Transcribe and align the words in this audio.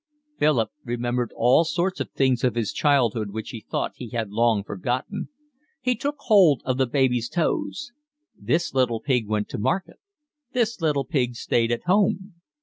Philip 0.39 0.71
remembered 0.83 1.31
all 1.35 1.63
sorts 1.63 1.99
of 1.99 2.09
things 2.09 2.43
of 2.43 2.55
his 2.55 2.73
childhood 2.73 3.29
which 3.29 3.51
he 3.51 3.61
thought 3.61 3.91
he 3.93 4.09
had 4.09 4.31
long 4.31 4.63
forgotten. 4.63 5.29
He 5.79 5.93
took 5.93 6.15
hold 6.21 6.63
of 6.65 6.79
the 6.79 6.87
baby's 6.87 7.29
toes. 7.29 7.91
"This 8.35 8.73
little 8.73 8.99
pig 8.99 9.27
went 9.27 9.47
to 9.49 9.59
market, 9.59 9.99
this 10.53 10.81
little 10.81 11.05
pig 11.05 11.35
stayed 11.35 11.71
at 11.71 11.83
home." 11.83 12.33